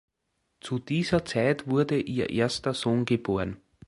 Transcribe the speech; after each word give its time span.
Zu 0.61 0.79
dieser 0.79 1.25
Zeit 1.25 1.67
wurde 1.67 1.99
ihr 2.01 2.31
erster 2.31 2.73
Sohn 2.73 3.05
geboren. 3.05 3.61